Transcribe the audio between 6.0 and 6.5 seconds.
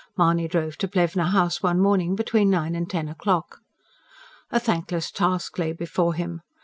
him.